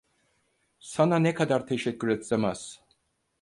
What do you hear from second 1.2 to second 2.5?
kadar teşekkür etsem